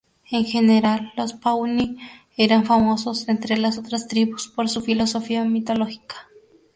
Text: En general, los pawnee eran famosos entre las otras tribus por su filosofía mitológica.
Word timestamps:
En 0.31 0.45
general, 0.45 1.13
los 1.15 1.33
pawnee 1.33 1.95
eran 2.35 2.65
famosos 2.65 3.27
entre 3.29 3.55
las 3.55 3.77
otras 3.77 4.07
tribus 4.07 4.47
por 4.47 4.67
su 4.67 4.81
filosofía 4.81 5.43
mitológica. 5.45 6.15